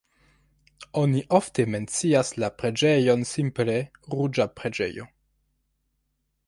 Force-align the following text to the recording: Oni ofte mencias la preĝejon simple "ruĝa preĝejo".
Oni 1.01 1.19
ofte 1.39 1.65
mencias 1.73 2.33
la 2.45 2.49
preĝejon 2.63 3.25
simple 3.35 3.77
"ruĝa 4.15 4.51
preĝejo". 4.61 5.09